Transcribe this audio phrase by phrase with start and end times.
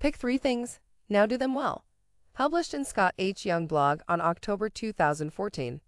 [0.00, 0.80] Pick three things,
[1.10, 1.84] now do them well.
[2.32, 3.44] Published in Scott H.
[3.44, 5.82] Young blog on October 2014.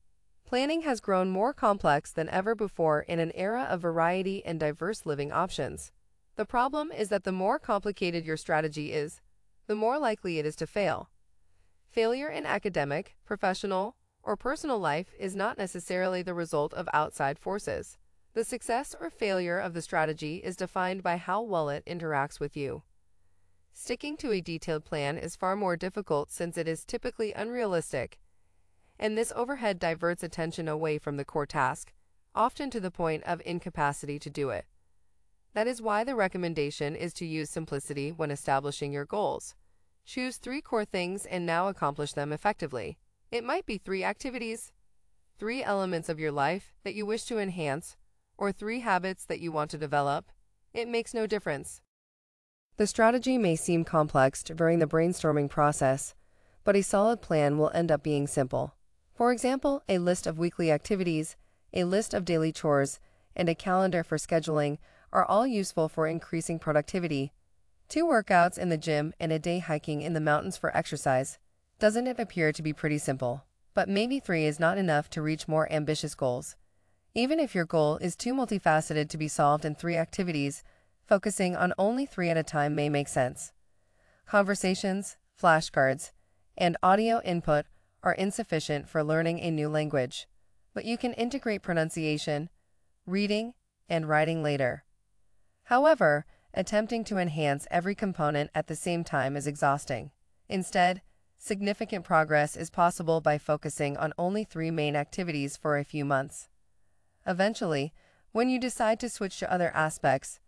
[0.44, 5.06] Planning has grown more complex than ever before in an era of variety and diverse
[5.06, 5.92] living options.
[6.36, 9.22] The problem is that the more complicated your strategy is,
[9.66, 11.08] the more likely it is to fail.
[11.88, 17.96] Failure in academic, professional, or personal life is not necessarily the result of outside forces.
[18.34, 22.58] The success or failure of the strategy is defined by how well it interacts with
[22.58, 22.82] you.
[23.72, 28.18] Sticking to a detailed plan is far more difficult since it is typically unrealistic
[29.02, 31.92] and this overhead diverts attention away from the core task,
[32.36, 34.64] often to the point of incapacity to do it.
[35.54, 39.56] That is why the recommendation is to use simplicity when establishing your goals.
[40.04, 42.96] Choose three core things and now accomplish them effectively.
[43.32, 44.70] It might be three activities,
[45.36, 47.96] three elements of your life that you wish to enhance,
[48.38, 50.30] or three habits that you want to develop.
[50.72, 51.82] It makes no difference.
[52.82, 56.16] The strategy may seem complex during the brainstorming process,
[56.64, 58.74] but a solid plan will end up being simple.
[59.14, 61.36] For example, a list of weekly activities,
[61.72, 62.98] a list of daily chores,
[63.36, 64.78] and a calendar for scheduling
[65.12, 67.32] are all useful for increasing productivity.
[67.88, 71.38] Two workouts in the gym and a day hiking in the mountains for exercise.
[71.78, 73.44] Doesn't it appear to be pretty simple?
[73.74, 76.56] But maybe three is not enough to reach more ambitious goals.
[77.14, 80.64] Even if your goal is too multifaceted to be solved in three activities,
[81.06, 83.52] focusing on only three at a time may make sense.
[84.26, 86.12] Conversations, flashcards,
[86.56, 87.66] and audio input
[88.02, 90.26] are insufficient for learning a new language,
[90.74, 92.48] but you can integrate pronunciation,
[93.06, 93.54] reading,
[93.88, 94.84] and writing later.
[95.64, 100.10] However, attempting to enhance every component at the same time is exhausting.
[100.48, 101.02] Instead,
[101.38, 106.48] significant progress is possible by focusing on only three main activities for a few months.
[107.26, 107.92] Eventually,
[108.32, 110.40] when you decide to switch to other aspects,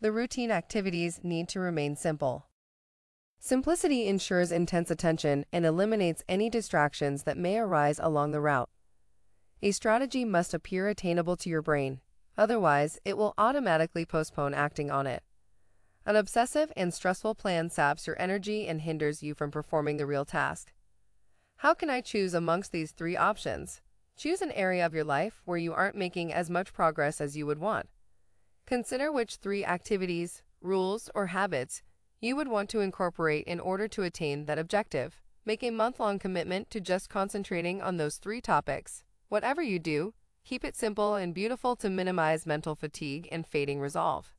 [0.00, 2.46] the routine activities need to remain simple.
[3.38, 8.70] Simplicity ensures intense attention and eliminates any distractions that may arise along the route.
[9.62, 12.00] A strategy must appear attainable to your brain,
[12.36, 15.22] otherwise, it will automatically postpone acting on it.
[16.06, 20.24] An obsessive and stressful plan saps your energy and hinders you from performing the real
[20.24, 20.72] task.
[21.56, 23.82] How can I choose amongst these three options?
[24.16, 27.44] Choose an area of your life where you aren't making as much progress as you
[27.44, 27.86] would want.
[28.70, 31.82] Consider which three activities, rules, or habits
[32.20, 35.20] you would want to incorporate in order to attain that objective.
[35.44, 39.02] Make a month-long commitment to just concentrating on those three topics.
[39.28, 40.14] Whatever you do,
[40.44, 44.36] keep it simple and beautiful to minimize mental fatigue and fading resolve.